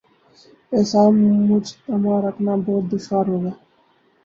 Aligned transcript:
اعصاب 0.71 1.11
مجتمع 1.49 2.15
رکھنا 2.25 2.53
بہت 2.65 2.83
دشوار 2.91 3.25
ہو 3.27 3.37
گا۔ 3.43 3.51